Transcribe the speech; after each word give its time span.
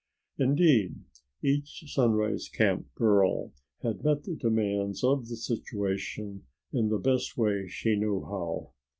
Indeed 0.39 0.95
each 1.43 1.83
Sunrise 1.93 2.49
Camp 2.49 2.87
girl 2.95 3.53
had 3.83 4.03
met 4.03 4.23
the 4.23 4.35
demands 4.35 5.03
of 5.03 5.27
the 5.27 5.35
situation 5.35 6.47
in 6.73 6.89
the 6.89 6.97
best 6.97 7.37
way 7.37 7.67
she 7.67 7.95
knew 7.95 8.21
how. 8.23 8.71